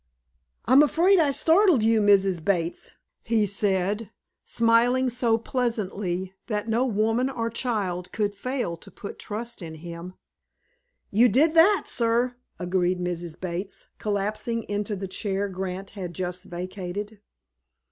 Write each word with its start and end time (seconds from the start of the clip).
"I'm 0.65 0.81
afraid 0.81 1.19
I 1.19 1.29
startled 1.29 1.83
you, 1.83 2.01
Mrs. 2.01 2.43
Bates," 2.43 2.93
he 3.21 3.45
said, 3.45 4.09
smiling 4.43 5.11
so 5.11 5.37
pleasantly 5.37 6.33
that 6.47 6.67
no 6.67 6.87
woman 6.87 7.29
or 7.29 7.51
child 7.51 8.11
could 8.11 8.33
fail 8.33 8.75
to 8.77 8.89
put 8.89 9.19
trust 9.19 9.61
in 9.61 9.75
him. 9.75 10.15
"You 11.11 11.29
did 11.29 11.53
that, 11.53 11.83
sir," 11.85 12.33
agreed 12.57 12.99
Mrs. 12.99 13.39
Bates, 13.39 13.89
collapsing 13.99 14.63
into 14.63 14.95
the 14.95 15.07
chair 15.07 15.47
Grant 15.47 15.91
had 15.91 16.15
just 16.15 16.45
vacated. 16.45 17.19